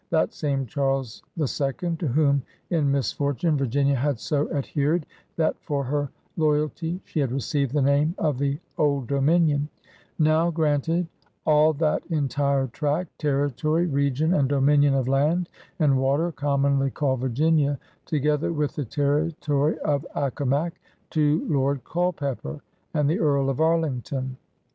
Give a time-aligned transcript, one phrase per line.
[0.09, 6.09] That same Charles 11— to whom in misfortune Virginia had so adhered that for her
[6.37, 9.69] loyalty she had received the name of the Old Dominion—
[10.17, 11.05] now granted"
[11.45, 17.77] all that entire tract, territory, region, and dominion of land and water commonly called Virginia,
[18.07, 20.81] together with the territory of Accomack,"
[21.11, 24.37] to Lord Culpeper and the Earl of Arlington.